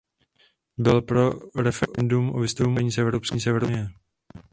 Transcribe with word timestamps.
Byl 0.77 1.01
by 1.01 1.05
pro 1.05 1.31
referendum 1.63 2.35
o 2.35 2.39
vystoupení 2.39 2.91
z 2.91 2.97
Evropské 2.97 3.51
unie. 3.53 3.87